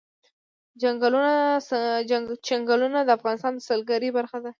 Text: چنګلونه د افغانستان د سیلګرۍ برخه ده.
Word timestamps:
چنګلونه 2.45 2.99
د 3.03 3.09
افغانستان 3.17 3.53
د 3.55 3.59
سیلګرۍ 3.67 4.09
برخه 4.17 4.37
ده. 4.43 4.49